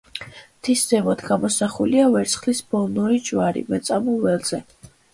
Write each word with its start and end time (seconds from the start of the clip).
მთის 0.45 0.85
ზემოთ 0.93 1.21
გამოსახულია 1.27 2.09
ვერცხლის 2.17 2.65
ბოლნური 2.75 3.23
ჯვარი 3.31 3.67
მეწამულ 3.73 4.23
ველზე. 4.29 4.67